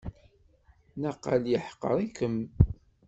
Naqal 1.01 1.43
yeḥqer-ikem. 1.51 2.37